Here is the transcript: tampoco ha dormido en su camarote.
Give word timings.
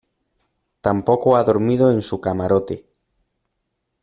tampoco 0.81 1.35
ha 1.37 1.43
dormido 1.43 1.91
en 1.91 2.01
su 2.01 2.19
camarote. 2.19 2.87